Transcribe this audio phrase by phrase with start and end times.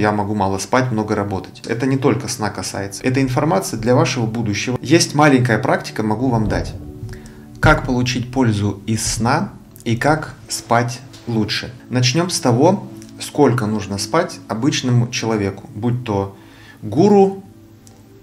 [0.00, 1.60] Я могу мало спать, много работать.
[1.66, 3.02] Это не только сна касается.
[3.04, 4.78] Это информация для вашего будущего.
[4.80, 6.72] Есть маленькая практика, могу вам дать.
[7.60, 9.50] Как получить пользу из сна
[9.84, 11.70] и как спать лучше.
[11.90, 12.88] Начнем с того,
[13.20, 16.34] сколько нужно спать обычному человеку, будь то
[16.80, 17.44] гуру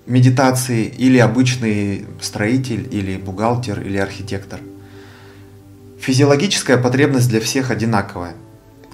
[0.08, 4.62] медитации или обычный строитель или бухгалтер или архитектор.
[6.00, 8.34] Физиологическая потребность для всех одинаковая.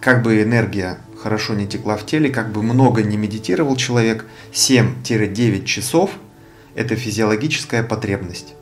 [0.04, 5.64] Как бы энергия хорошо не текла в теле, как бы много не медитировал человек, 7-9
[5.64, 6.12] часов–
[6.76, 8.54] это физиологическая потребность.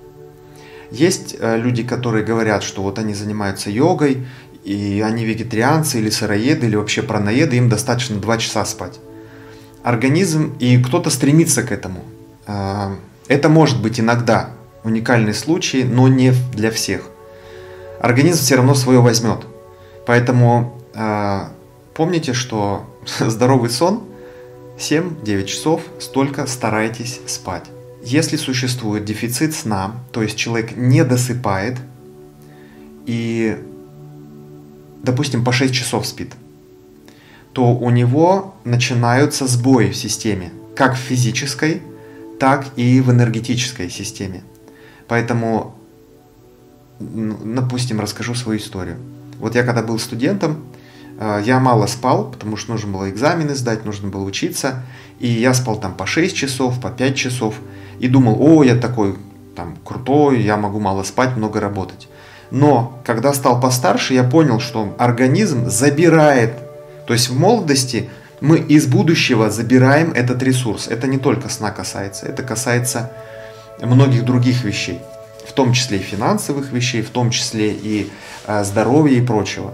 [0.91, 4.27] Есть э, люди, которые говорят, что вот они занимаются йогой,
[4.63, 8.99] и они вегетарианцы или сыроеды, или вообще праноеды, им достаточно 2 часа спать.
[9.81, 12.03] Организм, и кто-то стремится к этому.
[12.45, 12.95] А,
[13.27, 14.51] это может быть иногда
[14.83, 17.09] уникальный случай, но не для всех.
[17.99, 19.39] Организм все равно свое возьмет.
[20.05, 20.77] Поэтому
[21.93, 22.85] помните, что
[23.19, 24.03] здоровый сон
[24.77, 27.65] 7-9 часов, столько старайтесь спать.
[28.03, 31.77] Если существует дефицит сна, то есть человек не досыпает
[33.05, 33.57] и,
[35.03, 36.33] допустим, по 6 часов спит,
[37.53, 41.81] то у него начинаются сбои в системе, как в физической,
[42.39, 44.41] так и в энергетической системе.
[45.07, 45.75] Поэтому,
[46.99, 48.97] допустим, расскажу свою историю.
[49.37, 50.63] Вот я когда был студентом,
[51.43, 54.83] я мало спал, потому что нужно было экзамены сдать, нужно было учиться.
[55.19, 57.55] И я спал там по 6 часов, по 5 часов.
[57.99, 59.15] И думал, о, я такой
[59.55, 62.07] там крутой, я могу мало спать, много работать.
[62.49, 66.53] Но когда стал постарше, я понял, что организм забирает.
[67.05, 68.09] То есть в молодости
[68.41, 70.87] мы из будущего забираем этот ресурс.
[70.87, 73.11] Это не только сна касается, это касается
[73.79, 74.99] многих других вещей,
[75.47, 78.11] в том числе и финансовых вещей, в том числе и
[78.47, 79.73] э, здоровья и прочего.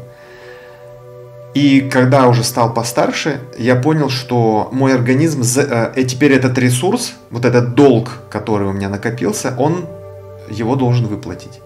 [1.57, 7.15] И когда уже стал постарше, я понял, что мой организм, э, и теперь этот ресурс,
[7.31, 9.87] вот этот долг, который у меня накопился, он
[10.51, 11.59] его должен выплатить.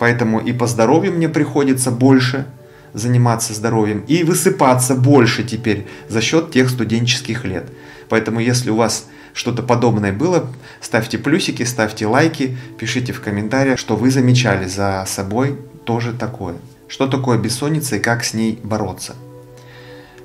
[0.00, 2.46] Поэтому и по здоровью мне приходится больше
[2.92, 7.66] заниматься здоровьем и высыпаться больше теперь за счет тех студенческих лет.
[8.08, 10.50] Поэтому если у вас что-то подобное было,
[10.80, 16.56] ставьте плюсики, ставьте лайки, пишите в комментариях, что вы замечали за собой тоже такое.
[16.88, 19.14] Что такое бессонница и как с ней бороться.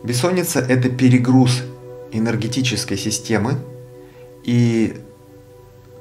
[0.04, 1.62] Бессонница– это перегруз
[2.12, 3.58] энергетической системы,
[4.44, 4.98] и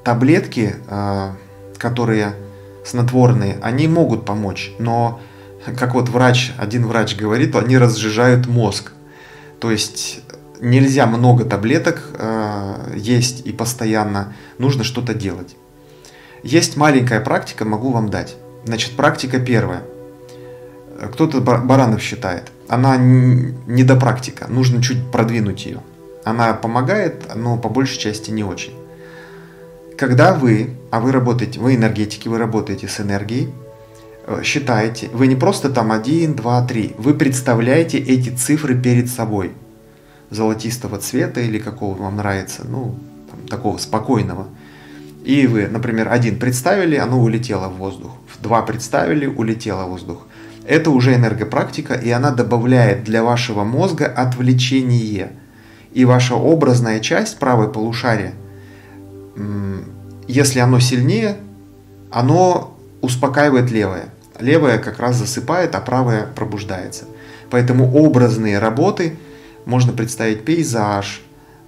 [0.04, 1.36] таблетки, а,
[1.76, 2.34] которые
[2.84, 5.20] снотворные, они могут помочь, но,
[5.78, 8.92] как вот врач, один врач говорит, они разжижают мозг.
[9.60, 10.20] То есть
[10.60, 15.56] нельзя много таблеток э, есть и постоянно, нужно что-то делать.
[16.42, 18.36] Есть маленькая практика, могу вам дать.
[18.64, 19.82] Значит, практика первая.
[21.12, 25.80] Кто-то Баранов считает– она не до практика, нужно чуть продвинуть ее.
[26.24, 28.74] Она помогает, но по большей части не очень.
[29.98, 33.50] Когда вы, а вы работаете, вы энергетики, вы работаете с энергией,
[34.28, 39.50] э, считаете, вы не просто там 1, 2, 3, вы представляете эти цифры перед собой.
[40.30, 42.94] Золотистого цвета или какого вам нравится, ну,
[43.32, 44.46] там, такого спокойного.
[45.24, 48.12] И вы, например, один представили, оно улетело в воздух.
[48.40, 50.24] Два представили, улетело в воздух.
[50.66, 55.32] Это уже энергопрактика, и она добавляет для вашего мозга отвлечение.
[55.92, 58.34] И ваша образная часть, правое полушарие,
[60.28, 61.38] если оно сильнее,
[62.10, 64.06] оно успокаивает левое.
[64.38, 67.04] Левое как раз засыпает, а правое пробуждается.
[67.50, 69.16] Поэтому образные работы
[69.64, 71.22] можно представить пейзаж,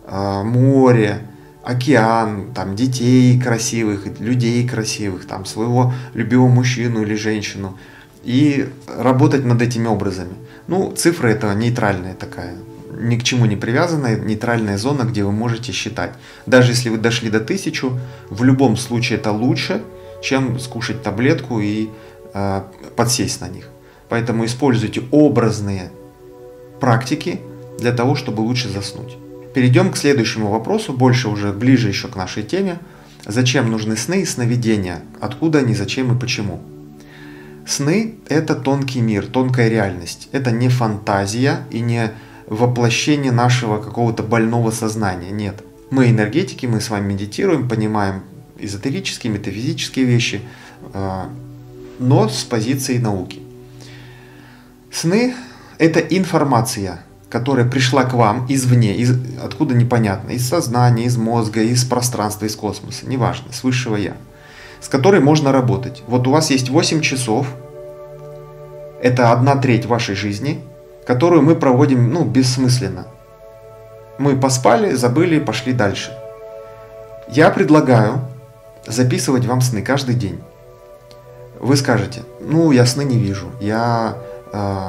[0.07, 1.19] а, море,
[1.65, 7.79] океан, там, детей красивых, людей красивых, там, своего любимого мужчину или женщину–
[8.25, 10.35] и работать над этими образами.
[10.67, 12.57] Ну, цифры это нейтральная такая,
[12.99, 16.13] ни к чему не привязанная, нейтральная зона, где вы можете считать.
[16.47, 17.99] Даже если вы дошли до тысячу,
[18.31, 19.83] в любом случае это лучше,
[20.23, 21.89] чем скушать таблетку и
[22.35, 22.63] э,
[22.97, 23.69] подсесть на них.
[24.09, 25.91] Поэтому используйте образные
[26.81, 27.41] практики
[27.79, 29.17] для того, чтобы лучше заснуть.
[29.55, 32.79] Перейдем к следующему вопросу, больше уже ближе еще к нашей теме.
[33.27, 35.03] Зачем нужны сны и сновидения?
[35.21, 36.61] Откуда они, зачем и почему?
[37.67, 40.29] Сны– это тонкий мир, тонкая реальность.
[40.33, 42.11] Это не фантазия и не
[42.47, 45.31] воплощение нашего какого-то больного сознания.
[45.31, 45.63] Нет.
[45.91, 48.23] Мы энергетики, мы с вами медитируем, понимаем
[48.59, 50.41] эзотерические, метафизические вещи,
[50.93, 51.31] а,
[51.99, 53.41] но с позиции науки.
[54.91, 55.35] Сны–
[55.79, 59.13] это информация, которая пришла к вам извне, из,
[59.43, 64.17] откуда непонятно, из сознания, из мозга, из пространства, из космоса, неважно, с высшего Я–
[64.83, 66.03] с которой можно работать.
[66.07, 67.47] Вот у вас есть 8 часов,
[69.01, 70.61] это одна треть вашей жизни,
[71.07, 73.07] которую мы проводим ну, бессмысленно.
[74.19, 76.13] Мы поспали, забыли, пошли дальше.
[77.29, 78.21] Я предлагаю
[78.87, 80.41] записывать вам сны каждый день.
[81.61, 84.17] Вы скажете, ну, я сны не вижу, я
[84.53, 84.89] э,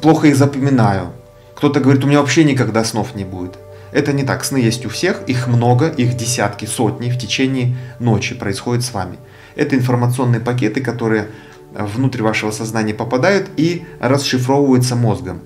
[0.00, 1.12] плохо их запоминаю.
[1.54, 3.58] Кто-то говорит, у меня вообще никогда снов не будет.
[3.96, 4.44] Это не так.
[4.44, 9.16] Сны есть у всех, их много, их десятки, сотни в течение ночи происходит с вами.
[9.54, 11.28] Это информационные пакеты, которые
[11.72, 15.40] внутрь вашего сознания попадают и расшифровываются мозгом.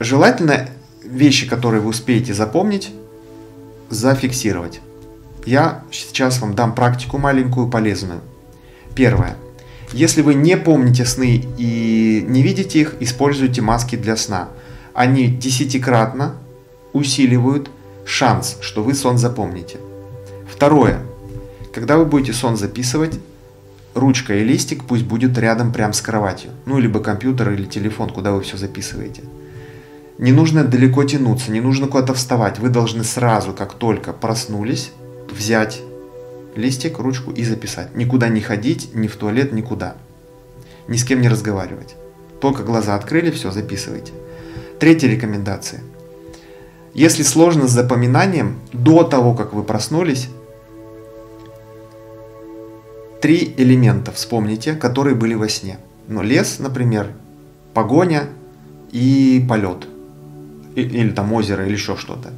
[0.00, 0.70] Желательно
[1.04, 2.92] вещи, которые вы успеете запомнить,
[3.90, 4.80] зафиксировать.
[5.44, 8.22] Я сейчас вам дам практику маленькую, полезную.
[8.94, 9.36] Первое.
[9.92, 14.48] Если вы не помните сны и не видите их, используйте маски для сна.
[14.94, 16.36] Они десятикратно
[16.94, 17.70] усиливают
[18.06, 19.78] шанс, что вы сон запомните.
[20.48, 21.00] Второе.
[21.74, 23.18] Когда вы будете сон записывать,
[23.94, 26.52] ручка и листик пусть будет рядом прямо с кроватью.
[26.64, 29.22] Ну, либо компьютер или телефон, куда вы все записываете.
[30.16, 32.60] Не нужно далеко тянуться, не нужно куда-то вставать.
[32.60, 34.92] Вы должны сразу, как только проснулись,
[35.30, 35.82] взять
[36.54, 37.96] листик, ручку и записать.
[37.96, 39.96] Никуда не ходить, ни в туалет, никуда.
[40.86, 41.96] Ни с кем не разговаривать.
[42.40, 44.12] Только глаза открыли, все, записывайте.
[44.78, 45.80] Третья рекомендация.
[46.94, 50.28] Если сложно с запоминанием, до того, как вы проснулись,
[53.20, 55.78] три элемента вспомните, которые были во сне.
[56.06, 57.08] Ну, лес, например,
[57.72, 58.28] погоня
[58.92, 59.88] и полет
[60.74, 62.32] или там озеро, или еще что-то.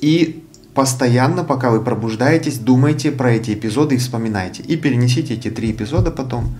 [0.00, 4.62] И постоянно, пока вы пробуждаетесь, думайте про эти эпизоды и вспоминайте.
[4.62, 6.54] И перенесите эти три эпизода потом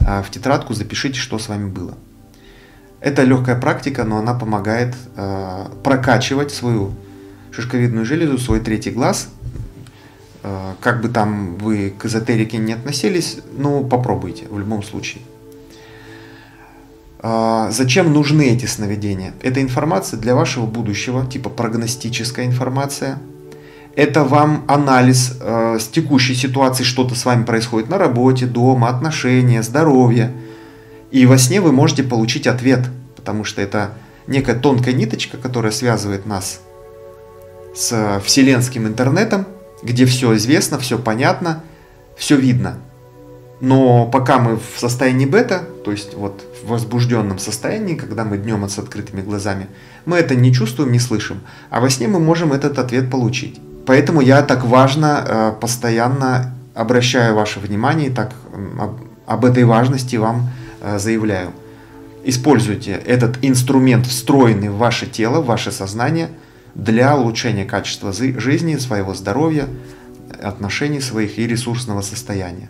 [0.00, 1.94] а, в тетрадку, запишите, что с вами было.
[3.02, 6.92] Это легкая практика, но она помогает э, прокачивать свою
[7.50, 9.28] шишковидную железу, свой третий глаз.
[10.44, 15.22] Э, как бы там вы к эзотерике не относились, ну попробуйте в любом случае.
[17.24, 19.32] А, зачем нужны эти сновидения?
[19.42, 23.18] Это информация для вашего будущего, типа прогностическая информация.
[23.94, 29.62] Это вам анализ э, с текущей ситуации, что-то с вами происходит на работе, дома, отношения,
[29.62, 30.32] здоровье.
[31.12, 32.80] И во сне вы можете получить ответ,
[33.16, 33.90] потому что это
[34.26, 36.60] некая тонкая ниточка, которая связывает нас
[37.74, 39.46] с вселенским интернетом,
[39.82, 41.62] где все известно, все понятно,
[42.16, 42.78] все видно.
[43.60, 48.68] Но пока мы в состоянии бета, то есть вот в возбужденном состоянии, когда мы днем
[48.68, 49.68] с открытыми глазами,
[50.04, 51.42] мы это не чувствуем, не слышим.
[51.70, 53.60] А во сне мы можем этот ответ получить.
[53.86, 58.32] Поэтому я так важно э, постоянно обращаю ваше внимание, так
[59.26, 60.62] об этой важности вам э,
[60.98, 61.52] заявляю.
[62.24, 66.28] Используйте этот инструмент, встроенный в ваше тело, в ваше сознание,
[66.74, 69.66] для улучшения качества жизни, своего здоровья,
[70.42, 72.68] отношений своих и ресурсного состояния.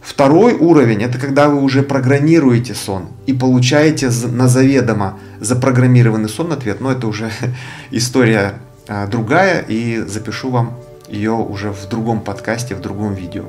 [0.00, 6.82] Второй уровень– это когда вы уже программируете сон и получаете на заведомо запрограммированный сон ответ.
[6.82, 7.30] Но это уже
[7.90, 8.56] история
[8.86, 10.74] а, другая, и запишу вам
[11.08, 13.44] ее уже в другом подкасте, в другом видео.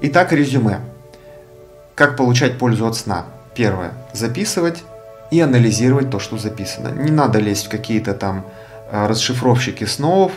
[0.00, 0.80] Итак, резюме.
[1.94, 3.26] Как получать пользу от сна?
[3.58, 3.90] Первое.
[4.12, 4.84] Записывать
[5.32, 6.90] и анализировать то, что записано.
[6.90, 8.46] Не надо лезть в какие-то там
[8.92, 10.30] а, расшифровщики снов,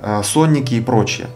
[0.00, 1.28] а, сонники и прочее.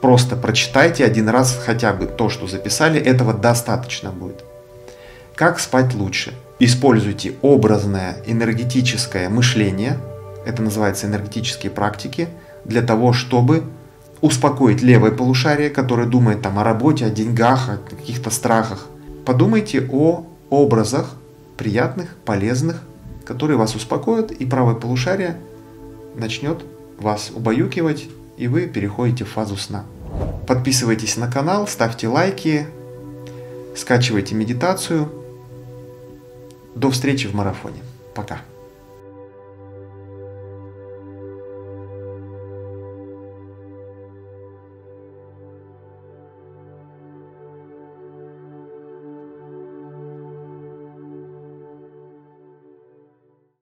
[0.00, 4.42] Просто прочитайте один раз хотя бы то, что записали, этого достаточно будет.
[5.34, 6.32] Как спать лучше?
[6.58, 9.98] Используйте образное энергетическое мышление,
[10.46, 12.28] это называется энергетические практики,
[12.64, 13.64] для того, чтобы
[14.22, 18.86] успокоить левое полушарие, которое думает там о работе, о деньгах, о каких-то страхах.
[19.26, 21.14] Подумайте о образах
[21.56, 22.82] приятных, полезных,
[23.24, 25.36] которые вас успокоят, и правое полушарие
[26.16, 26.64] начнет
[26.98, 28.08] вас убаюкивать
[28.40, 29.84] и вы переходите в фазу сна.
[30.46, 32.66] Подписывайтесь на канал, ставьте лайки,
[33.76, 35.10] скачивайте медитацию.
[36.74, 37.80] До встречи в марафоне.
[38.14, 38.40] Пока.